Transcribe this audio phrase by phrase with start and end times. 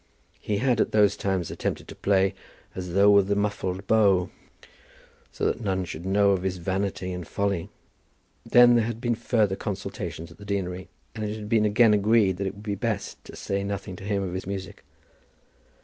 [0.39, 2.33] He had at those times attempted to play,
[2.73, 4.31] as though with a muffled bow,
[5.31, 7.69] so that none should know of his vanity and folly.
[8.43, 12.37] Then there had been further consultations at the deanery, and it had been again agreed
[12.37, 14.83] that it would be best to say nothing to him of his music.